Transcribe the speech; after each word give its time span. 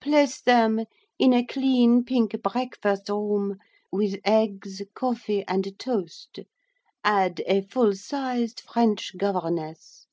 Place 0.00 0.40
them 0.40 0.84
in 1.18 1.32
a 1.32 1.44
clean 1.44 2.04
pink 2.04 2.40
breakfast 2.44 3.08
room 3.08 3.58
with 3.90 4.20
eggs, 4.24 4.80
coffee, 4.94 5.42
and 5.48 5.76
toast. 5.80 6.38
Add 7.02 7.42
a 7.48 7.62
full 7.62 7.96
sized 7.96 8.60
French 8.60 9.16
governess. 9.18 10.06